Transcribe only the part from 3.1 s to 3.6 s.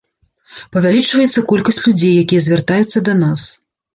да нас.